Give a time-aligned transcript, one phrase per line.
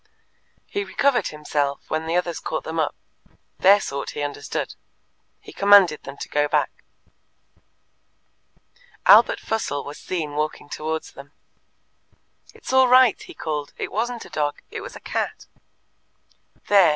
[0.65, 2.95] He recovered himself when the others caught them up:
[3.59, 4.73] their sort he understood.
[5.39, 6.71] He commanded them to go back.
[9.05, 11.33] Albert Fussell was seen walking towards them.
[12.51, 13.73] "It's all right!" he called.
[13.77, 15.45] "It wasn't a dog, it was a cat."
[16.67, 16.89] "There!"